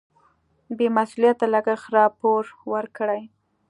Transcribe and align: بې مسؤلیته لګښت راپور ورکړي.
بې 0.77 0.87
مسؤلیته 0.97 1.45
لګښت 1.53 1.87
راپور 1.97 2.43
ورکړي. 2.73 3.21